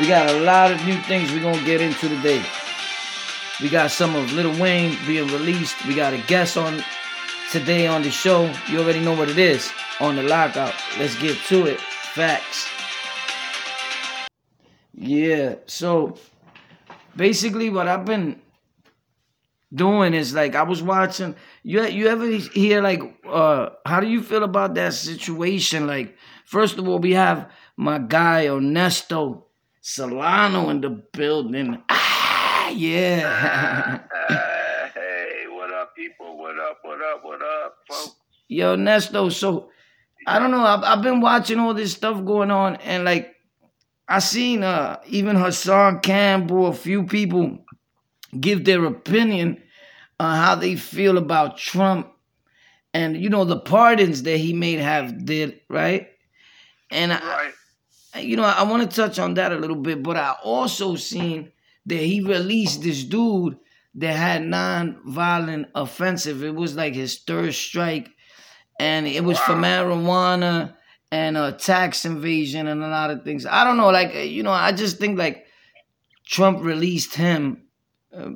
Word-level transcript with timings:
We 0.00 0.08
got 0.08 0.28
a 0.28 0.40
lot 0.40 0.72
of 0.72 0.84
new 0.84 0.96
things 1.02 1.30
we're 1.30 1.40
gonna 1.40 1.64
get 1.64 1.80
into 1.80 2.08
today. 2.08 2.44
We 3.60 3.68
got 3.68 3.92
some 3.92 4.16
of 4.16 4.32
Lil 4.32 4.60
Wayne 4.60 4.98
being 5.06 5.28
released. 5.28 5.86
We 5.86 5.94
got 5.94 6.12
a 6.12 6.18
guest 6.26 6.56
on 6.56 6.82
today 7.52 7.86
on 7.86 8.02
the 8.02 8.10
show. 8.10 8.52
You 8.68 8.80
already 8.80 8.98
know 8.98 9.14
what 9.14 9.30
it 9.30 9.38
is 9.38 9.70
on 10.00 10.16
the 10.16 10.24
lockout. 10.24 10.74
Let's 10.98 11.14
get 11.20 11.38
to 11.46 11.66
it. 11.66 11.80
Facts. 11.80 12.68
Yeah, 14.94 15.56
so 15.66 16.18
basically 17.14 17.70
what 17.70 17.86
I've 17.86 18.04
been 18.04 18.40
doing 19.72 20.12
is 20.14 20.34
like 20.34 20.56
I 20.56 20.62
was 20.62 20.82
watching 20.82 21.34
you 21.62 21.82
you 21.84 22.06
ever 22.06 22.26
hear 22.26 22.80
like 22.80 23.02
uh 23.28 23.70
how 23.84 23.98
do 23.98 24.06
you 24.06 24.22
feel 24.22 24.44
about 24.44 24.74
that 24.74 24.94
situation 24.94 25.88
like 25.88 26.16
first 26.44 26.78
of 26.78 26.86
all 26.86 27.00
we 27.00 27.12
have 27.12 27.50
my 27.76 27.98
guy 27.98 28.46
Ernesto 28.46 29.43
Solano 29.86 30.70
in 30.70 30.80
the 30.80 30.88
building. 30.88 31.76
Ah 31.90 32.70
yeah. 32.70 34.00
Uh, 34.30 34.88
hey 34.94 35.44
what 35.50 35.70
up 35.74 35.94
people? 35.94 36.38
What 36.38 36.58
up 36.58 36.78
what 36.82 37.02
up 37.02 37.22
what 37.22 37.42
up 37.42 37.76
folks? 37.86 38.16
Yo 38.48 38.72
Ernesto 38.72 39.28
so 39.28 39.68
I 40.26 40.38
don't 40.38 40.52
know. 40.52 40.64
I've, 40.64 40.82
I've 40.84 41.02
been 41.02 41.20
watching 41.20 41.58
all 41.58 41.74
this 41.74 41.92
stuff 41.92 42.24
going 42.24 42.50
on 42.50 42.76
and 42.76 43.04
like 43.04 43.34
I 44.08 44.20
seen 44.20 44.62
uh 44.62 45.00
even 45.06 45.36
Hassan 45.36 46.00
Campbell 46.00 46.68
a 46.68 46.72
few 46.72 47.04
people 47.04 47.58
give 48.40 48.64
their 48.64 48.86
opinion 48.86 49.62
on 50.18 50.34
how 50.34 50.54
they 50.54 50.76
feel 50.76 51.18
about 51.18 51.58
Trump 51.58 52.10
and 52.94 53.22
you 53.22 53.28
know 53.28 53.44
the 53.44 53.60
pardons 53.60 54.22
that 54.22 54.38
he 54.38 54.54
may 54.54 54.76
have 54.76 55.26
did, 55.26 55.60
right? 55.68 56.08
And 56.90 57.10
right. 57.10 57.52
You 58.16 58.36
know, 58.36 58.44
I 58.44 58.62
want 58.62 58.88
to 58.88 58.96
touch 58.96 59.18
on 59.18 59.34
that 59.34 59.52
a 59.52 59.56
little 59.56 59.76
bit, 59.76 60.02
but 60.02 60.16
I 60.16 60.36
also 60.42 60.94
seen 60.96 61.52
that 61.86 61.98
he 61.98 62.20
released 62.20 62.82
this 62.82 63.02
dude 63.04 63.58
that 63.96 64.16
had 64.16 64.44
non-violent 64.44 65.68
offensive. 65.74 66.42
It 66.42 66.54
was 66.54 66.76
like 66.76 66.94
his 66.94 67.18
third 67.18 67.54
strike, 67.54 68.08
and 68.78 69.06
it 69.06 69.24
was 69.24 69.38
for 69.38 69.52
marijuana 69.52 70.74
and 71.10 71.36
a 71.36 71.52
tax 71.52 72.04
invasion 72.04 72.66
and 72.66 72.82
a 72.82 72.88
lot 72.88 73.10
of 73.10 73.24
things. 73.24 73.46
I 73.46 73.64
don't 73.64 73.76
know, 73.76 73.90
like 73.90 74.14
you 74.14 74.42
know, 74.42 74.52
I 74.52 74.72
just 74.72 74.98
think 74.98 75.18
like 75.18 75.46
Trump 76.26 76.62
released 76.62 77.14
him 77.14 77.62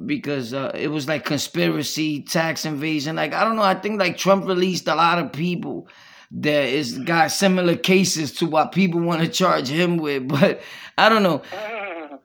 because 0.06 0.52
uh, 0.52 0.72
it 0.74 0.88
was 0.88 1.08
like 1.08 1.24
conspiracy, 1.24 2.22
tax 2.22 2.64
invasion. 2.64 3.16
Like 3.16 3.32
I 3.32 3.44
don't 3.44 3.56
know. 3.56 3.62
I 3.62 3.74
think 3.74 3.98
like 3.98 4.16
Trump 4.16 4.46
released 4.46 4.88
a 4.88 4.94
lot 4.94 5.18
of 5.18 5.32
people 5.32 5.88
that 6.30 6.68
is 6.68 6.98
got 6.98 7.30
similar 7.30 7.76
cases 7.76 8.32
to 8.32 8.46
what 8.46 8.72
people 8.72 9.00
want 9.00 9.22
to 9.22 9.28
charge 9.28 9.68
him 9.68 9.96
with. 9.96 10.28
But 10.28 10.60
I 10.96 11.08
don't 11.08 11.22
know. 11.22 11.42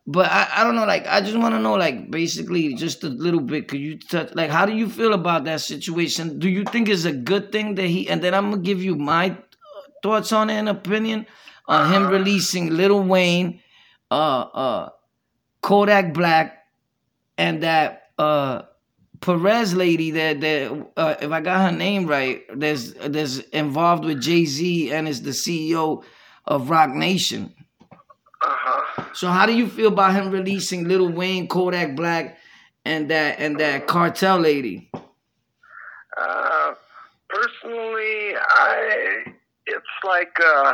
But 0.05 0.29
I, 0.29 0.49
I 0.57 0.63
don't 0.63 0.75
know. 0.75 0.85
Like 0.85 1.07
I 1.07 1.21
just 1.21 1.37
want 1.37 1.55
to 1.55 1.59
know. 1.59 1.75
Like 1.75 2.11
basically, 2.11 2.73
just 2.73 3.03
a 3.03 3.09
little 3.09 3.39
bit. 3.39 3.67
Could 3.67 3.79
you 3.79 3.97
touch? 3.97 4.33
Like 4.35 4.49
how 4.49 4.65
do 4.65 4.73
you 4.73 4.89
feel 4.89 5.13
about 5.13 5.45
that 5.45 5.61
situation? 5.61 6.39
Do 6.39 6.49
you 6.49 6.65
think 6.65 6.89
it's 6.89 7.05
a 7.05 7.13
good 7.13 7.51
thing 7.51 7.75
that 7.75 7.87
he? 7.87 8.09
And 8.09 8.21
then 8.21 8.33
I'm 8.33 8.51
gonna 8.51 8.61
give 8.61 8.83
you 8.83 8.95
my 8.95 9.37
thoughts 10.01 10.33
on 10.33 10.49
it 10.49 10.55
and 10.55 10.69
opinion 10.69 11.25
on 11.67 11.91
him 11.91 12.07
releasing 12.07 12.71
Lil 12.75 13.01
Wayne, 13.03 13.61
uh, 14.11 14.41
uh, 14.41 14.89
Kodak 15.61 16.13
Black 16.13 16.63
and 17.37 17.63
that 17.63 18.09
uh 18.17 18.63
Perez 19.23 19.73
lady 19.73 20.11
that 20.11 20.41
that 20.41 20.87
uh, 20.97 21.15
if 21.21 21.31
I 21.31 21.39
got 21.39 21.71
her 21.71 21.77
name 21.77 22.07
right, 22.07 22.43
there's 22.53 22.93
there's 22.95 23.39
involved 23.39 24.03
with 24.03 24.21
Jay 24.21 24.43
Z 24.43 24.91
and 24.91 25.07
is 25.07 25.21
the 25.21 25.31
CEO 25.31 26.03
of 26.43 26.69
Roc 26.69 26.89
Nation. 26.89 27.53
Uh-huh. 28.41 29.05
So 29.13 29.29
how 29.29 29.45
do 29.45 29.55
you 29.55 29.69
feel 29.69 29.87
about 29.87 30.13
him 30.13 30.29
releasing 30.29 30.89
Little 30.89 31.07
Wayne, 31.07 31.47
Kodak 31.47 31.95
Black, 31.95 32.37
and 32.83 33.09
that 33.11 33.39
and 33.39 33.57
that 33.61 33.87
cartel 33.87 34.39
lady? 34.39 34.91
Uh, 34.93 36.73
personally, 37.29 38.35
I 38.35 39.23
it's 39.67 39.85
like 40.03 40.37
uh, 40.45 40.73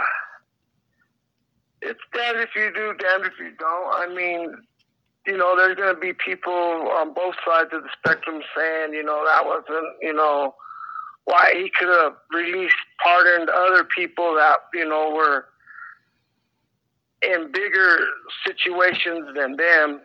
it's 1.84 2.00
damned 2.16 2.40
if 2.40 2.50
you 2.56 2.74
do, 2.74 2.96
damned 2.98 3.26
if 3.26 3.34
you 3.40 3.52
don't. 3.60 3.94
I 3.94 4.12
mean, 4.12 4.56
you 5.26 5.38
know, 5.38 5.56
there's 5.56 5.76
going 5.76 5.94
to 5.94 6.00
be 6.00 6.14
people 6.14 6.54
on 6.54 7.14
both 7.14 7.36
sides 7.46 7.70
of 7.74 7.84
the 7.84 7.90
spectrum 7.98 8.42
saying, 8.56 8.94
you 8.94 9.04
know, 9.04 9.24
that 9.26 9.46
wasn't, 9.46 9.96
you 10.02 10.14
know, 10.14 10.56
why 11.26 11.52
he 11.54 11.72
could 11.78 11.90
have 11.90 12.14
released, 12.34 12.76
pardoned 13.04 13.50
other 13.50 13.84
people 13.84 14.34
that, 14.36 14.56
you 14.74 14.88
know, 14.88 15.12
were 15.14 15.46
in 17.22 17.52
bigger 17.52 18.00
situations 18.48 19.28
than 19.36 19.58
them, 19.58 20.02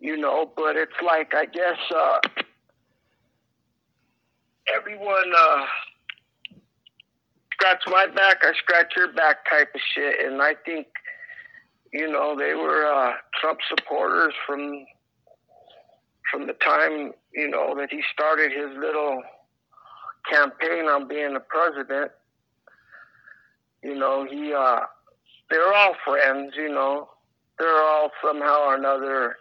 you 0.00 0.16
know, 0.16 0.52
but 0.56 0.76
it's 0.76 0.92
like, 1.04 1.34
I 1.34 1.46
guess, 1.46 1.78
uh, 1.94 2.18
everyone, 4.76 5.32
uh, 5.36 5.64
scratch 7.52 7.82
my 7.88 8.06
back, 8.14 8.38
I 8.42 8.52
scratch 8.62 8.92
your 8.96 9.12
back 9.12 9.48
type 9.50 9.74
of 9.74 9.80
shit. 9.94 10.24
And 10.24 10.40
I 10.40 10.54
think, 10.64 10.86
you 11.92 12.10
know, 12.10 12.36
they 12.36 12.54
were 12.54 12.86
uh, 12.86 13.12
Trump 13.40 13.58
supporters 13.68 14.34
from 14.46 14.84
from 16.30 16.46
the 16.46 16.52
time 16.54 17.12
you 17.32 17.48
know 17.48 17.74
that 17.76 17.88
he 17.90 18.02
started 18.12 18.52
his 18.52 18.76
little 18.78 19.22
campaign 20.30 20.84
on 20.84 21.08
being 21.08 21.34
the 21.34 21.40
president. 21.40 22.10
You 23.82 23.94
know, 23.94 24.26
he 24.28 24.52
uh, 24.52 24.80
they're 25.50 25.74
all 25.74 25.94
friends. 26.04 26.54
You 26.56 26.68
know, 26.68 27.08
they're 27.58 27.82
all 27.82 28.10
somehow 28.22 28.68
or 28.68 28.74
another 28.76 29.36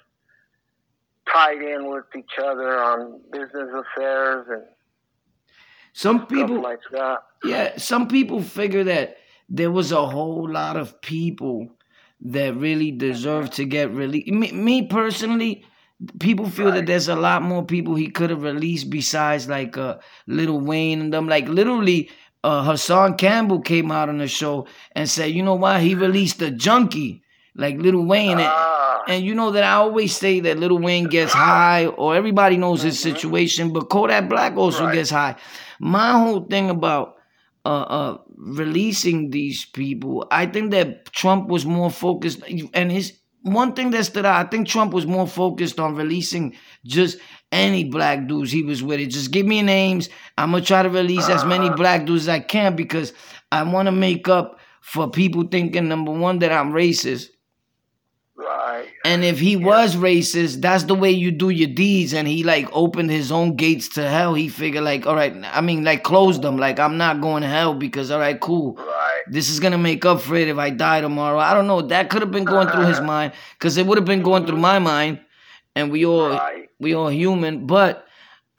tied 1.32 1.62
in 1.62 1.90
with 1.90 2.06
each 2.18 2.40
other 2.42 2.82
on 2.82 3.20
business 3.32 3.70
affairs 3.74 4.46
and 4.50 4.64
some 5.92 6.28
people 6.28 6.62
like 6.62 6.80
that. 6.92 7.18
Yeah, 7.44 7.76
some 7.78 8.08
people 8.08 8.42
figure 8.44 8.84
that 8.84 9.18
there 9.50 9.72
was 9.72 9.92
a 9.92 10.06
whole 10.06 10.48
lot 10.48 10.78
of 10.78 11.02
people 11.02 11.70
that 12.22 12.56
really 12.56 12.92
deserve 12.92 13.50
to 13.52 13.66
get 13.66 13.92
released. 13.92 14.28
Me, 14.28 14.52
me 14.52 14.88
personally, 14.88 15.66
people 16.20 16.50
feel 16.50 16.68
right. 16.68 16.76
that 16.76 16.86
there's 16.86 17.08
a 17.08 17.16
lot 17.16 17.42
more 17.42 17.64
people 17.64 17.96
he 17.96 18.10
could 18.10 18.30
have 18.30 18.44
released 18.44 18.90
besides 18.90 19.48
like 19.48 19.78
uh, 19.78 19.98
Little 20.26 20.60
Wayne 20.60 21.02
and 21.02 21.14
them. 21.14 21.28
Like 21.28 21.48
literally, 21.48 22.10
uh, 22.44 22.64
Hassan 22.64 23.18
Campbell 23.18 23.62
came 23.62 23.92
out 23.92 24.10
on 24.10 24.18
the 24.18 24.28
show 24.28 24.68
and 24.94 25.10
said, 25.10 25.32
you 25.32 25.44
know 25.44 25.56
why 25.56 25.80
he 25.80 25.96
released 25.96 26.42
a 26.42 26.52
junkie 26.52 27.24
like 27.56 27.78
Little 27.78 28.06
Wayne. 28.06 28.40
And, 28.40 28.54
and, 29.08 29.26
you 29.26 29.34
know 29.36 29.52
that 29.52 29.64
I 29.64 29.74
always 29.74 30.16
say 30.16 30.40
that 30.42 30.60
Little 30.60 30.80
Wayne 30.80 31.06
gets 31.06 31.34
high, 31.34 31.88
or 31.88 32.16
everybody 32.16 32.58
knows 32.58 32.84
his 32.84 33.00
mm-hmm. 33.00 33.16
situation, 33.16 33.74
but 33.74 33.90
Kodak 33.90 34.30
Black 34.30 34.56
also 34.56 34.86
right. 34.86 34.94
gets 34.94 35.10
high. 35.10 35.36
My 35.80 36.14
whole 36.14 36.42
thing 36.42 36.70
about 36.70 37.17
uh, 37.68 37.82
uh, 37.82 38.18
releasing 38.38 39.30
these 39.30 39.66
people. 39.66 40.26
I 40.32 40.46
think 40.46 40.72
that 40.72 41.12
Trump 41.12 41.50
was 41.50 41.66
more 41.66 41.92
focused, 41.92 42.42
and 42.74 42.90
his 42.90 43.20
one 43.42 43.74
thing 43.74 43.92
that 43.92 44.06
stood 44.06 44.26
out. 44.26 44.46
I 44.46 44.50
think 44.50 44.70
Trump 44.70 44.94
was 44.94 45.06
more 45.06 45.28
focused 45.28 45.78
on 45.78 45.96
releasing 45.96 46.56
just 46.86 47.18
any 47.52 47.84
black 47.84 48.26
dudes 48.26 48.52
he 48.52 48.64
was 48.64 48.82
with. 48.82 49.02
It 49.02 49.08
just 49.08 49.32
give 49.32 49.46
me 49.46 49.62
names. 49.62 50.10
I'm 50.38 50.52
gonna 50.52 50.64
try 50.64 50.82
to 50.82 50.90
release 50.90 51.28
as 51.28 51.44
many 51.44 51.68
uh-huh. 51.68 51.76
black 51.76 52.06
dudes 52.06 52.30
as 52.30 52.36
I 52.36 52.40
can 52.40 52.78
because 52.78 53.12
I 53.52 53.64
want 53.64 53.88
to 53.88 53.92
make 53.92 54.30
up 54.30 54.60
for 54.80 55.10
people 55.10 55.44
thinking 55.44 55.90
number 55.90 56.12
one 56.12 56.40
that 56.40 56.54
I'm 56.54 56.72
racist 56.72 57.28
Right. 58.38 58.88
And 59.04 59.24
if 59.24 59.40
he 59.40 59.54
yeah. 59.54 59.66
was 59.66 59.96
racist, 59.96 60.62
that's 60.62 60.84
the 60.84 60.94
way 60.94 61.10
you 61.10 61.32
do 61.32 61.50
your 61.50 61.70
deeds. 61.70 62.14
And 62.14 62.28
he 62.28 62.44
like 62.44 62.70
opened 62.72 63.10
his 63.10 63.32
own 63.32 63.56
gates 63.56 63.90
to 63.90 64.08
hell. 64.08 64.36
He 64.36 64.48
figured 64.48 64.84
like, 64.84 65.08
all 65.08 65.16
right, 65.16 65.34
I 65.44 65.62
mean, 65.62 65.84
like 65.84 66.04
closed 66.04 66.44
them. 66.44 66.58
Like 66.58 66.80
I'm 66.80 66.98
not 66.98 67.20
going 67.20 67.42
to 67.42 67.50
hell 67.50 67.74
because 67.74 68.12
all 68.12 68.20
right, 68.20 68.40
cool. 68.40 68.76
Right. 68.76 69.24
This 69.28 69.50
is 69.50 69.60
gonna 69.60 69.80
make 69.80 70.06
up 70.06 70.22
for 70.22 70.36
it 70.36 70.48
if 70.48 70.58
I 70.58 70.70
die 70.70 71.02
tomorrow. 71.02 71.40
I 71.40 71.54
don't 71.56 71.68
know. 71.68 71.82
That 71.82 72.10
could 72.10 72.22
have 72.22 72.32
been 72.32 72.46
going 72.46 72.68
through 72.68 72.86
his 72.86 73.02
mind 73.14 73.34
because 73.58 73.78
it 73.78 73.88
would 73.88 73.98
have 73.98 74.06
been 74.06 74.22
going 74.22 74.46
through 74.46 74.58
my 74.58 74.78
mind. 74.78 75.20
And 75.76 75.92
we 75.92 76.06
all 76.06 76.30
right. 76.30 76.70
we 76.80 76.94
all 76.94 77.10
human, 77.10 77.66
but. 77.66 78.04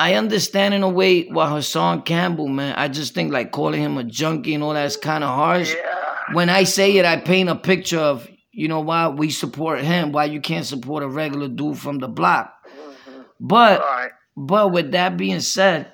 I 0.01 0.15
understand 0.15 0.75
in 0.75 0.85
a 0.85 0.89
way 0.89 1.25
why 1.25 1.51
Hassan 1.51 2.03
Campbell, 2.03 2.47
man. 2.47 2.73
I 2.77 2.87
just 2.87 3.15
think 3.15 3.33
like 3.33 3.51
calling 3.51 3.83
him 3.83 3.99
a 3.99 4.05
junkie 4.05 4.55
and 4.55 4.63
all 4.63 4.75
that's 4.75 4.97
kind 4.97 5.25
of 5.25 5.31
harsh. 5.31 5.75
Yeah. 5.75 6.35
When 6.35 6.49
I 6.49 6.63
say 6.63 6.99
it, 6.99 7.05
I 7.05 7.17
paint 7.17 7.49
a 7.49 7.57
picture 7.57 7.99
of 7.99 8.31
you 8.59 8.67
know 8.67 8.81
why 8.81 9.07
we 9.07 9.31
support 9.31 9.83
him, 9.83 10.11
why 10.11 10.25
you 10.25 10.41
can't 10.41 10.67
support 10.67 11.05
a 11.05 11.09
regular 11.09 11.47
dude 11.47 11.79
from 11.79 12.01
the 12.01 12.09
block. 12.09 12.53
Mm-hmm. 12.67 13.21
But 13.39 13.81
right. 13.81 14.11
but 14.37 14.73
with 14.73 14.91
that 14.91 15.17
being 15.17 15.39
said, 15.39 15.93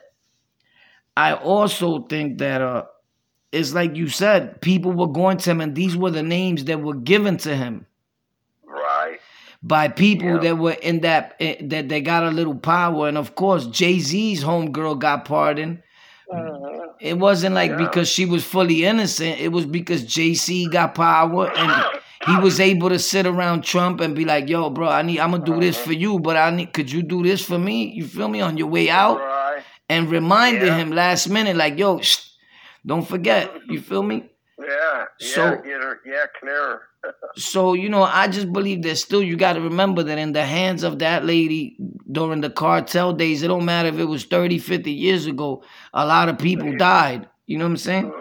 I 1.14 1.34
also 1.34 2.04
think 2.04 2.38
that 2.38 2.62
uh 2.62 2.84
it's 3.52 3.74
like 3.74 3.96
you 3.96 4.08
said, 4.08 4.62
people 4.62 4.92
were 4.92 5.08
going 5.08 5.36
to 5.36 5.50
him 5.50 5.60
and 5.60 5.74
these 5.74 5.94
were 5.94 6.10
the 6.10 6.22
names 6.22 6.64
that 6.64 6.80
were 6.80 6.94
given 6.94 7.36
to 7.38 7.54
him. 7.54 7.84
Right. 8.66 9.18
By 9.62 9.88
people 9.88 10.40
that 10.40 10.56
were 10.56 10.72
in 10.72 11.00
that 11.00 11.36
eh, 11.40 11.56
that 11.68 11.90
they 11.90 12.00
got 12.00 12.24
a 12.24 12.30
little 12.30 12.56
power. 12.56 13.08
And 13.08 13.18
of 13.18 13.34
course, 13.34 13.66
Jay-Z's 13.66 14.42
homegirl 14.42 15.00
got 15.00 15.26
pardoned. 15.26 15.82
Mm-hmm. 16.32 16.96
It 16.98 17.18
wasn't 17.18 17.54
like 17.54 17.72
yeah. 17.72 17.76
because 17.76 18.08
she 18.08 18.24
was 18.24 18.42
fully 18.42 18.86
innocent. 18.86 19.38
It 19.38 19.48
was 19.48 19.66
because 19.66 20.02
Jay-Z 20.04 20.68
got 20.70 20.94
power 20.94 21.50
and 21.54 22.00
he 22.26 22.36
was 22.38 22.60
able 22.60 22.88
to 22.88 22.98
sit 22.98 23.26
around 23.26 23.62
Trump 23.64 24.00
and 24.00 24.14
be 24.14 24.24
like, 24.24 24.48
"Yo, 24.48 24.70
bro, 24.70 24.88
I 24.88 25.02
need, 25.02 25.20
I'm 25.20 25.30
gonna 25.32 25.44
do 25.44 25.60
this 25.60 25.76
Uh-huh. 25.76 25.86
for 25.86 25.92
you, 25.92 26.18
but 26.18 26.36
I 26.36 26.50
need, 26.50 26.72
could 26.72 26.90
you 26.90 27.02
do 27.02 27.22
this 27.22 27.44
for 27.44 27.58
me? 27.58 27.92
You 27.94 28.04
feel 28.06 28.28
me 28.28 28.40
on 28.40 28.56
your 28.56 28.68
way 28.68 28.88
out?" 28.90 29.18
Right. 29.18 29.62
And 29.88 30.10
reminded 30.10 30.66
Yeah. 30.68 30.76
him 30.78 30.90
last 30.92 31.28
minute, 31.28 31.56
like, 31.56 31.78
"Yo, 31.78 32.00
shh, 32.00 32.18
don't 32.86 33.06
forget." 33.06 33.50
You 33.68 33.80
feel 33.80 34.02
me? 34.02 34.24
Yeah. 34.58 35.04
Yeah. 35.20 35.34
So- 35.34 35.42
her, 35.42 36.00
yeah, 36.06 36.26
clearer. 36.40 36.82
So, 37.36 37.74
you 37.74 37.88
know, 37.90 38.04
I 38.04 38.28
just 38.28 38.50
believe 38.52 38.82
that 38.84 38.96
still 38.96 39.22
you 39.22 39.36
got 39.36 39.54
to 39.54 39.60
remember 39.60 40.02
that 40.04 40.16
in 40.16 40.32
the 40.32 40.44
hands 40.44 40.84
of 40.84 41.00
that 41.00 41.24
lady 41.26 41.76
during 42.10 42.40
the 42.40 42.48
cartel 42.48 43.12
days, 43.12 43.42
it 43.42 43.48
don't 43.48 43.64
matter 43.66 43.88
if 43.88 43.98
it 43.98 44.04
was 44.06 44.24
30, 44.24 44.58
50 44.58 44.92
years 44.92 45.26
ago, 45.26 45.62
a 45.92 46.06
lot 46.06 46.28
of 46.30 46.38
people 46.38 46.74
died. 46.78 47.28
You 47.46 47.58
know 47.58 47.64
what 47.64 47.70
I'm 47.72 47.76
saying? 47.76 48.12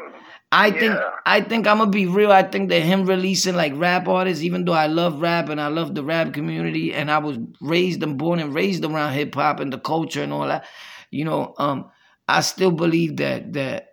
I 0.53 0.71
think 0.71 0.93
Yeah. 0.93 1.09
I 1.25 1.41
think 1.41 1.67
I'm 1.67 1.79
gonna 1.79 1.91
be 1.91 2.05
real. 2.05 2.31
I 2.31 2.43
think 2.43 2.69
that 2.69 2.81
him 2.81 3.05
releasing 3.05 3.55
like 3.55 3.73
rap 3.75 4.07
artists, 4.07 4.43
even 4.43 4.65
though 4.65 4.73
I 4.73 4.87
love 4.87 5.21
rap 5.21 5.49
and 5.49 5.59
I 5.59 5.67
love 5.67 5.95
the 5.95 6.03
rap 6.03 6.33
community, 6.33 6.93
and 6.93 7.11
I 7.11 7.17
was 7.19 7.37
raised 7.61 8.03
and 8.03 8.17
born 8.17 8.39
and 8.39 8.53
raised 8.53 8.85
around 8.85 9.13
hip 9.13 9.35
hop 9.35 9.59
and 9.59 9.73
the 9.73 9.79
culture 9.79 10.23
and 10.23 10.33
all 10.33 10.47
that, 10.47 10.65
you 11.11 11.25
know, 11.25 11.55
um, 11.57 11.89
I 12.27 12.41
still 12.41 12.71
believe 12.71 13.17
that 13.17 13.53
that 13.53 13.89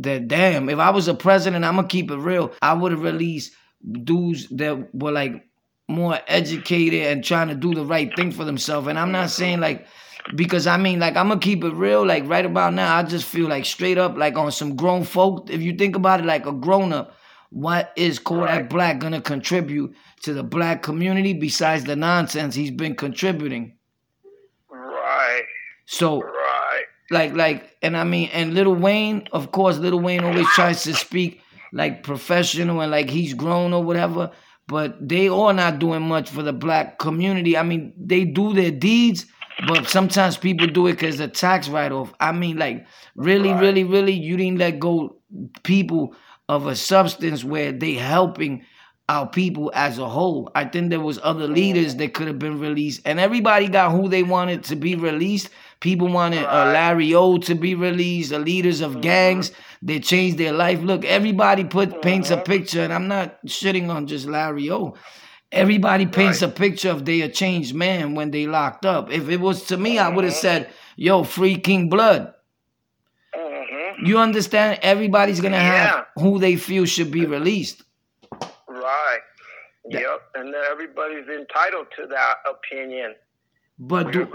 that 0.00 0.28
damn, 0.28 0.68
if 0.70 0.78
I 0.78 0.90
was 0.90 1.08
a 1.08 1.14
president, 1.14 1.64
I'm 1.64 1.76
gonna 1.76 1.88
keep 1.88 2.10
it 2.10 2.18
real. 2.18 2.52
I 2.62 2.74
would 2.74 2.92
have 2.92 3.02
released 3.02 3.52
dudes 4.04 4.48
that 4.50 4.94
were 4.94 5.12
like 5.12 5.46
more 5.88 6.18
educated 6.28 7.02
and 7.06 7.24
trying 7.24 7.48
to 7.48 7.54
do 7.54 7.74
the 7.74 7.84
right 7.84 8.14
thing 8.16 8.32
for 8.32 8.44
themselves. 8.44 8.88
And 8.88 8.98
I'm 8.98 9.12
not 9.12 9.30
saying 9.30 9.60
like 9.60 9.86
because 10.34 10.66
I 10.66 10.76
mean 10.76 10.98
like 11.00 11.16
I'm 11.16 11.28
gonna 11.28 11.40
keep 11.40 11.64
it 11.64 11.74
real. 11.74 12.04
Like 12.06 12.28
right 12.28 12.44
about 12.44 12.74
now, 12.74 12.96
I 12.96 13.02
just 13.02 13.26
feel 13.26 13.48
like 13.48 13.64
straight 13.64 13.98
up 13.98 14.16
like 14.16 14.36
on 14.36 14.52
some 14.52 14.76
grown 14.76 15.04
folk. 15.04 15.50
If 15.50 15.60
you 15.62 15.74
think 15.76 15.96
about 15.96 16.20
it 16.20 16.26
like 16.26 16.46
a 16.46 16.52
grown 16.52 16.92
up, 16.92 17.14
what 17.50 17.92
is 17.96 18.18
Kodak. 18.18 18.68
Black 18.70 18.98
gonna 18.98 19.20
contribute 19.20 19.94
to 20.22 20.32
the 20.32 20.42
black 20.42 20.82
community 20.82 21.32
besides 21.32 21.84
the 21.84 21.96
nonsense 21.96 22.54
he's 22.54 22.70
been 22.70 22.94
contributing? 22.94 23.76
Right. 24.70 25.42
So 25.86 26.22
Right. 26.22 26.84
like 27.10 27.34
like 27.34 27.76
and 27.82 27.96
I 27.96 28.04
mean 28.04 28.30
and 28.32 28.54
Little 28.54 28.74
Wayne, 28.74 29.28
of 29.32 29.52
course, 29.52 29.78
Little 29.78 30.00
Wayne 30.00 30.24
always 30.24 30.48
tries 30.54 30.82
to 30.84 30.94
speak 30.94 31.40
like 31.72 32.02
professional 32.02 32.80
and 32.80 32.90
like 32.90 33.10
he's 33.10 33.34
grown 33.34 33.72
or 33.72 33.82
whatever, 33.82 34.30
but 34.66 34.96
they 35.06 35.28
all 35.28 35.52
not 35.52 35.78
doing 35.78 36.02
much 36.02 36.30
for 36.30 36.42
the 36.42 36.52
black 36.52 36.98
community. 36.98 37.56
I 37.56 37.62
mean, 37.62 37.92
they 37.98 38.24
do 38.24 38.52
their 38.54 38.70
deeds, 38.70 39.26
but 39.66 39.88
sometimes 39.88 40.36
people 40.36 40.66
do 40.66 40.86
it 40.86 40.92
because 40.92 41.18
the 41.18 41.28
tax 41.28 41.68
write 41.68 41.92
off. 41.92 42.12
I 42.20 42.32
mean, 42.32 42.56
like 42.56 42.86
really, 43.14 43.50
Right. 43.50 43.60
really, 43.60 43.84
really, 43.84 44.12
you 44.12 44.36
didn't 44.36 44.58
let 44.58 44.78
go 44.78 45.16
people 45.62 46.14
of 46.48 46.66
a 46.66 46.76
substance 46.76 47.44
where 47.44 47.72
they 47.72 47.94
helping 47.94 48.64
our 49.08 49.26
people 49.26 49.70
as 49.74 49.98
a 49.98 50.08
whole. 50.08 50.50
I 50.54 50.64
think 50.64 50.90
there 50.90 51.00
was 51.00 51.18
other 51.22 51.46
mm. 51.48 51.54
leaders 51.54 51.96
that 51.96 52.14
could 52.14 52.28
have 52.28 52.38
been 52.38 52.60
released, 52.60 53.02
and 53.04 53.20
everybody 53.20 53.68
got 53.68 53.92
who 53.92 54.08
they 54.08 54.22
wanted 54.22 54.64
to 54.64 54.76
be 54.76 54.94
released. 54.94 55.50
People 55.80 56.08
wanted 56.08 56.44
uh, 56.44 56.66
Larry 56.72 57.12
O 57.14 57.38
to 57.38 57.54
be 57.54 57.74
released, 57.74 58.30
the 58.30 58.38
leaders 58.38 58.80
of 58.80 58.92
mm-hmm. 58.92 59.00
gangs. 59.00 59.52
They 59.82 59.98
changed 59.98 60.38
their 60.38 60.52
life. 60.52 60.80
Look, 60.80 61.04
everybody 61.04 61.64
put 61.64 62.00
paints 62.02 62.30
a 62.30 62.36
mm-hmm. 62.36 62.44
picture, 62.44 62.82
and 62.82 62.92
I'm 62.92 63.08
not 63.08 63.44
shitting 63.46 63.88
on 63.90 64.06
just 64.06 64.26
Larry 64.26 64.70
O. 64.70 64.94
Everybody 65.52 66.06
paints 66.06 66.40
Right. 66.42 66.50
a 66.50 66.52
picture 66.52 66.90
of 66.90 67.04
they 67.04 67.20
a 67.20 67.28
changed 67.28 67.74
man 67.74 68.14
when 68.14 68.30
they 68.30 68.46
locked 68.46 68.86
up. 68.86 69.12
If 69.12 69.28
it 69.28 69.38
was 69.40 69.66
to 69.66 69.76
me, 69.76 69.98
I 69.98 70.08
would 70.08 70.24
have 70.24 70.32
said, 70.34 70.70
"Yo, 70.96 71.22
free 71.24 71.56
King 71.56 71.88
Blood." 71.90 72.32
hmm 73.34 74.04
You 74.06 74.18
understand? 74.18 74.78
Everybody's 74.82 75.40
gonna 75.40 75.60
have 75.60 76.06
who 76.16 76.38
they 76.38 76.56
feel 76.56 76.86
should 76.86 77.10
be 77.10 77.26
released. 77.26 77.82
Right. 78.66 79.20
Yep. 79.88 80.20
And 80.36 80.54
everybody's 80.70 81.28
entitled 81.28 81.86
to 81.98 82.06
that 82.06 82.34
opinion. 82.48 83.14
But 83.78 84.12
do, 84.12 84.28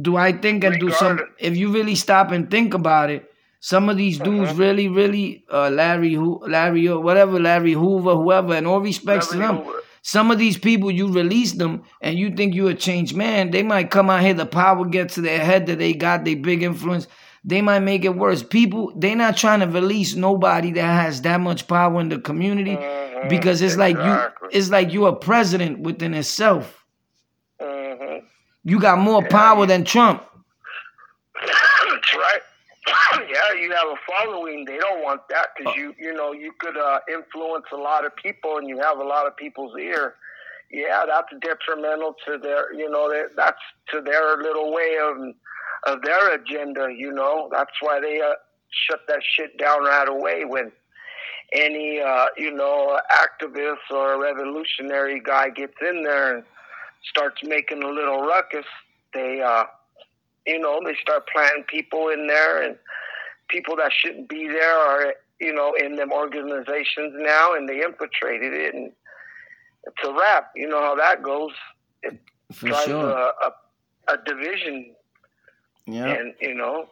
do 0.00 0.16
I 0.16 0.32
think 0.32 0.64
and 0.64 0.78
do 0.80 0.90
some? 0.90 1.20
If 1.38 1.56
you 1.56 1.72
really 1.72 1.94
stop 1.94 2.30
and 2.32 2.50
think 2.50 2.74
about 2.74 3.10
it, 3.10 3.32
some 3.60 3.88
of 3.88 3.96
these 3.96 4.18
dudes 4.18 4.50
Uh-huh. 4.50 4.58
really, 4.64 4.88
really, 4.88 5.44
uh, 5.50 5.70
Larry, 5.70 6.12
who, 6.14 6.40
Larry, 6.46 6.88
or 6.88 7.00
whatever, 7.00 7.38
Larry 7.40 7.72
Hoover, 7.72 8.14
whoever, 8.16 8.54
and 8.54 8.66
all 8.66 8.80
respects 8.80 9.28
to 9.28 9.38
them. 9.38 9.56
Hoover. 9.58 9.80
Some 10.06 10.30
of 10.30 10.38
these 10.38 10.58
people, 10.58 10.90
you 10.90 11.10
release 11.10 11.52
them, 11.52 11.82
and 12.02 12.18
you 12.18 12.30
think 12.30 12.54
you're 12.54 12.70
a 12.70 12.74
changed 12.74 13.16
man. 13.16 13.50
They 13.50 13.62
might 13.62 13.90
come 13.90 14.10
out 14.10 14.20
here, 14.20 14.34
the 14.34 14.44
power 14.44 14.84
gets 14.84 15.14
to 15.14 15.22
their 15.22 15.42
head 15.42 15.64
that 15.66 15.78
they 15.78 15.94
got, 15.94 16.26
they 16.26 16.34
big 16.34 16.62
influence. 16.62 17.08
They 17.42 17.62
might 17.62 17.78
make 17.80 18.04
it 18.04 18.14
worse. 18.14 18.42
People, 18.42 18.92
they 18.94 19.14
not 19.14 19.38
trying 19.38 19.60
to 19.60 19.66
release 19.66 20.14
nobody 20.14 20.72
that 20.72 20.82
has 21.02 21.22
that 21.22 21.40
much 21.40 21.66
power 21.68 22.00
in 22.02 22.10
the 22.10 22.18
community 22.18 22.76
Mhm. 22.76 23.30
because 23.30 23.62
it's 23.62 23.76
like 23.78 23.96
you, 23.96 24.18
it's 24.50 24.68
like 24.68 24.92
you're 24.92 25.08
a 25.08 25.16
president 25.16 25.80
within 25.80 26.12
itself. 26.12 26.84
Mhm. 27.60 28.24
You 28.64 28.78
got 28.80 28.98
more 28.98 29.22
power 29.26 29.64
than 29.64 29.84
Trump. 29.84 30.22
That's 31.34 32.14
right. 32.14 32.42
Yeah, 33.14 33.60
you 33.60 33.70
have 33.70 33.88
a 33.88 33.96
following. 34.06 34.64
They 34.64 34.76
don't 34.78 35.02
want 35.02 35.22
that 35.30 35.48
because 35.56 35.74
you, 35.76 35.94
you 35.98 36.12
know, 36.12 36.32
you 36.32 36.52
could 36.58 36.76
uh, 36.76 36.98
influence 37.08 37.66
a 37.72 37.76
lot 37.76 38.04
of 38.04 38.14
people, 38.16 38.58
and 38.58 38.68
you 38.68 38.78
have 38.80 38.98
a 38.98 39.04
lot 39.04 39.26
of 39.26 39.36
people's 39.36 39.76
ear. 39.78 40.14
Yeah, 40.70 41.04
that's 41.06 41.28
detrimental 41.40 42.16
to 42.26 42.38
their, 42.38 42.72
you 42.74 42.90
know, 42.90 43.08
their, 43.08 43.30
that's 43.36 43.60
to 43.92 44.00
their 44.00 44.36
little 44.38 44.72
way 44.72 44.96
of 45.00 45.16
of 45.86 46.02
their 46.02 46.34
agenda. 46.34 46.88
You 46.94 47.12
know, 47.12 47.48
that's 47.52 47.72
why 47.80 48.00
they 48.00 48.20
uh, 48.20 48.34
shut 48.88 49.00
that 49.08 49.20
shit 49.22 49.56
down 49.58 49.84
right 49.84 50.08
away 50.08 50.44
when 50.44 50.72
any, 51.52 52.00
uh, 52.00 52.26
you 52.36 52.52
know, 52.52 52.98
activist 53.12 53.90
or 53.90 54.20
revolutionary 54.20 55.20
guy 55.20 55.50
gets 55.50 55.74
in 55.88 56.02
there 56.02 56.36
and 56.36 56.44
starts 57.10 57.40
making 57.44 57.82
a 57.82 57.88
little 57.88 58.22
ruckus. 58.22 58.66
They, 59.12 59.40
uh, 59.40 59.64
you 60.46 60.58
know, 60.58 60.80
they 60.84 60.94
start 61.00 61.24
planting 61.32 61.64
people 61.64 62.08
in 62.08 62.26
there 62.26 62.62
and 62.62 62.76
people 63.48 63.76
that 63.76 63.92
shouldn't 63.92 64.28
be 64.28 64.48
there 64.48 64.76
are, 64.76 65.14
you 65.40 65.52
know, 65.52 65.74
in 65.74 65.96
them 65.96 66.12
organizations 66.12 67.14
now 67.16 67.54
and 67.54 67.68
they 67.68 67.82
infiltrated 67.82 68.52
it 68.52 68.74
and 68.74 68.92
it's 69.84 70.08
a 70.08 70.12
wrap. 70.12 70.50
You 70.56 70.68
know 70.68 70.80
how 70.80 70.94
that 70.96 71.22
goes. 71.22 71.52
It 72.02 72.18
For 72.52 72.68
drives 72.68 72.84
sure. 72.86 73.10
a, 73.10 73.32
a, 73.46 73.52
a 74.14 74.16
division 74.24 74.94
Yeah. 75.86 76.06
and, 76.14 76.34
you 76.40 76.54
know, 76.54 76.88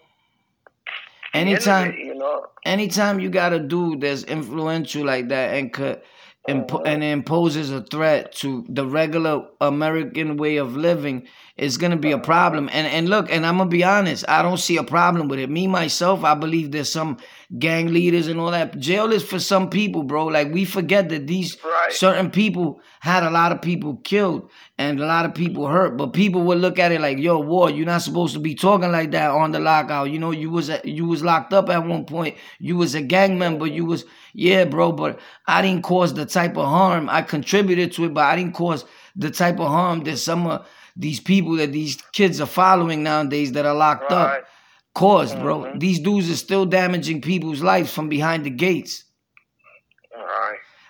the 1.35 1.53
end 1.55 1.69
of 1.69 1.79
Anytime 1.79 1.89
it, 1.89 1.99
you 1.99 2.15
know, 2.15 2.47
anytime 2.65 3.21
you 3.21 3.31
got 3.31 3.53
a 3.53 3.59
dude 3.59 4.01
that's 4.03 4.23
influential 4.25 5.05
like 5.05 5.29
that 5.29 5.55
and 5.55 5.73
could 5.73 6.03
impo- 6.49 6.75
uh-huh. 6.75 6.83
and 6.87 7.05
imposes 7.05 7.71
a 7.71 7.83
threat 7.83 8.33
to 8.33 8.65
the 8.69 8.87
regular 8.87 9.47
American 9.61 10.37
way 10.37 10.57
of 10.57 10.77
living, 10.77 11.27
it's 11.57 11.77
gonna 11.77 11.97
be 11.97 12.11
a 12.13 12.17
uh-huh. 12.17 12.25
problem. 12.25 12.69
And 12.73 12.87
and 12.87 13.09
look, 13.09 13.31
and 13.31 13.47
I'm 13.47 13.59
gonna 13.59 13.71
be 13.71 13.85
honest, 13.85 14.25
I 14.29 14.43
don't 14.43 14.59
see 14.59 14.77
a 14.77 14.85
problem 14.85 15.29
with 15.29 15.39
it. 15.39 15.51
Me 15.51 15.67
myself, 15.67 16.25
I 16.25 16.35
believe 16.35 16.71
there's 16.73 16.93
some 16.93 17.19
gang 17.59 17.93
leaders 17.93 18.29
and 18.29 18.41
all 18.41 18.51
that. 18.51 18.79
Jail 18.79 19.13
is 19.13 19.23
for 19.23 19.39
some 19.39 19.69
people, 19.71 20.03
bro. 20.03 20.27
Like 20.27 20.53
we 20.53 20.65
forget 20.65 21.09
that 21.11 21.27
these 21.27 21.57
Right. 21.65 21.93
certain 21.93 22.31
people 22.31 22.81
had 23.01 23.23
a 23.23 23.31
lot 23.31 23.53
of 23.53 23.61
people 23.63 23.97
killed 24.05 24.51
and 24.83 25.01
a 25.01 25.07
lot 25.07 25.25
of 25.25 25.35
people 25.35 25.67
hurt. 25.67 25.97
But 25.97 26.13
people 26.13 26.43
would 26.43 26.59
look 26.59 26.79
at 26.79 26.93
it 26.93 27.01
like, 27.01 27.19
"Yo, 27.19 27.39
war, 27.39 27.71
you're 27.71 27.87
not 27.87 28.03
supposed 28.03 28.35
to 28.35 28.41
be 28.41 28.55
talking 28.55 28.91
like 28.93 29.11
that 29.13 29.31
on 29.31 29.53
the 29.53 29.61
lockout." 29.61 30.11
You 30.11 30.19
know, 30.19 30.31
you 30.33 30.51
was 30.51 30.69
at, 30.71 30.85
you 30.85 31.07
was 31.07 31.23
locked 31.23 31.53
up 31.53 31.69
at 31.71 31.87
one 31.87 32.05
point. 32.05 32.37
You 32.59 32.77
was 32.77 32.95
a 32.95 33.03
gang 33.03 33.39
member. 33.39 33.67
You 33.67 33.85
was 33.85 34.05
yeah, 34.35 34.65
bro. 34.65 34.93
But 34.93 35.21
I 35.47 35.63
didn't 35.63 35.83
cause 35.83 36.15
the 36.15 36.27
type 36.27 36.57
of 36.57 36.67
harm. 36.67 37.09
I 37.09 37.23
contributed 37.23 37.93
to 37.93 38.05
it, 38.07 38.15
but 38.15 38.25
I 38.25 38.37
didn't 38.37 38.55
cause 38.55 38.85
the 39.17 39.31
type 39.31 39.61
of 39.61 39.69
harm 39.69 40.05
that 40.05 40.17
some 40.19 40.47
of 40.47 40.67
these 40.97 41.21
people 41.21 41.57
that 41.57 41.73
these 41.73 41.97
kids 42.13 42.41
are 42.41 42.47
following 42.47 43.03
nowadays 43.03 43.53
that 43.53 43.67
are 43.67 43.75
locked 43.75 44.11
Right. 44.11 44.39
up 44.39 44.45
caused, 44.95 45.39
bro. 45.41 45.61
Mm-hmm. 45.61 45.79
These 45.79 46.01
dudes 46.01 46.31
are 46.31 46.37
still 46.37 46.67
damaging 46.67 47.23
people's 47.23 47.63
lives 47.63 47.93
from 47.93 48.09
behind 48.09 48.45
the 48.45 48.51
gates. 48.51 49.05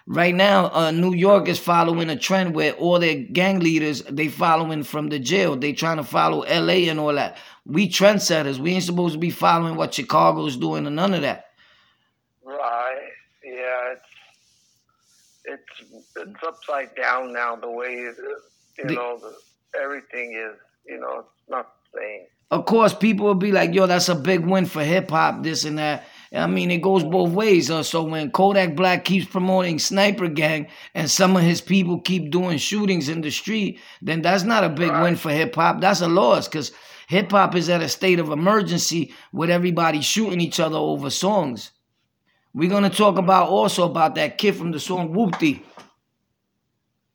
Right. 0.07 0.35
Now, 0.35 0.71
uh, 0.73 0.91
New 0.91 1.15
York 1.15 1.49
is 1.49 1.59
following 1.59 2.11
a 2.11 2.17
trend 2.17 2.55
where 2.55 2.73
all 2.75 2.99
their 2.99 3.15
gang 3.17 3.61
leaders 3.61 4.03
they 4.03 4.29
following 4.29 4.83
from 4.83 5.09
the 5.09 5.19
jail. 5.19 5.57
They 5.57 5.73
trying 5.73 5.99
to 5.99 6.05
follow 6.05 6.43
L.A. 6.43 6.89
and 6.89 6.99
all 7.01 7.15
that. 7.15 7.39
We 7.65 7.89
trendsetters. 7.89 8.59
We 8.59 8.73
ain't 8.73 8.85
supposed 8.85 9.15
to 9.15 9.19
be 9.19 9.31
following 9.31 9.77
what 9.77 9.95
Chicago's 9.95 10.57
doing 10.57 10.87
or 10.87 10.91
none 10.91 11.15
of 11.15 11.23
that. 11.23 11.47
Right. 12.45 13.09
Yeah, 13.45 13.95
it's 13.95 14.03
it's 15.45 15.91
it's 16.17 16.43
upside 16.47 16.95
down 16.97 17.33
now. 17.33 17.57
The 17.57 17.71
way 17.71 17.95
it, 17.95 18.17
you 18.79 18.85
The- 18.87 18.95
know 18.95 19.19
the, 19.19 19.35
everything 19.81 20.35
is. 20.35 20.57
You 20.87 20.99
know, 20.99 21.21
it's 21.21 21.49
not 21.51 21.73
the 21.93 22.01
same. 22.01 22.27
Of 22.51 22.67
course, 22.67 22.93
people 22.93 23.27
will 23.27 23.35
be 23.35 23.53
like, 23.53 23.73
"Yo, 23.73 23.87
that's 23.87 24.09
a 24.09 24.15
big 24.15 24.45
win 24.45 24.67
for 24.67 24.83
hip 24.85 25.11
hop." 25.11 25.43
This 25.43 25.65
and 25.65 25.79
that. 25.79 26.05
I 26.35 26.47
mean, 26.47 26.71
it 26.71 26.81
goes 26.81 27.05
both 27.05 27.33
ways. 27.33 27.71
Uh, 27.71 27.83
so 27.83 28.03
when 28.03 28.31
Kodak 28.31 28.75
Black 28.75 29.05
keeps 29.05 29.27
promoting 29.27 29.79
Sniper 29.79 30.29
Gang 30.29 30.67
and 30.95 31.11
some 31.11 31.37
of 31.37 31.43
his 31.43 31.61
people 31.61 32.01
keep 32.01 32.31
doing 32.31 32.57
shootings 32.59 33.09
in 33.09 33.21
the 33.21 33.31
street, 33.31 33.79
then 34.01 34.23
that's 34.23 34.43
not 34.43 34.65
a 34.65 34.71
big 34.71 34.91
win 34.91 35.17
for 35.17 35.31
hip 35.31 35.55
hop. 35.55 35.81
That's 35.81 36.01
a 36.01 36.09
loss 36.09 36.49
because 36.49 36.73
hip 37.09 37.31
hop 37.31 37.55
is 37.55 37.69
at 37.69 37.83
a 37.83 37.89
state 37.89 38.19
of 38.19 38.31
emergency 38.31 39.13
with 39.33 39.51
everybody 39.51 40.01
shooting 40.01 40.41
each 40.41 40.59
other 40.59 40.79
over 40.79 41.11
songs. 41.11 41.73
We're 42.55 42.71
gonna 42.71 42.91
talk 42.91 43.19
about 43.19 43.49
also 43.49 43.85
about 43.85 44.15
that 44.15 44.39
kid 44.39 44.57
from 44.57 44.73
the 44.73 44.81
song 44.81 45.15
Whoopty. 45.15 45.63